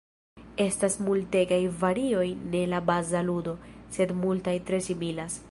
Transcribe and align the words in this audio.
Estas 0.63 0.95
multegaj 1.09 1.59
varioj 1.83 2.25
de 2.57 2.65
la 2.73 2.81
baza 2.89 3.23
ludo, 3.29 3.55
sed 3.99 4.17
multaj 4.25 4.57
tre 4.71 4.83
similas. 4.91 5.39